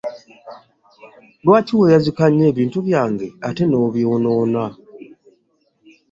Lwaki 1.43 1.73
weeyazika 1.79 2.23
nnyo 2.29 2.45
ebintu 2.51 2.77
byange 2.87 3.27
ate 3.47 3.63
nobyonoona? 3.67 4.63